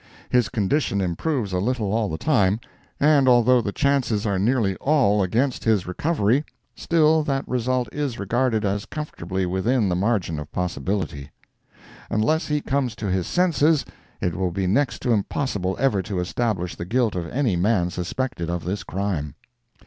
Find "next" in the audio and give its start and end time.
14.65-15.03